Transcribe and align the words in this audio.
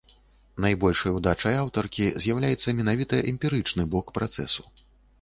Найбольшай 0.63 1.11
удачай 1.17 1.59
аўтаркі 1.59 2.09
з'яўляецца 2.25 2.77
менавіта 2.81 3.23
эмпірычны 3.37 3.89
бок 3.97 4.15
працэсу. 4.21 4.63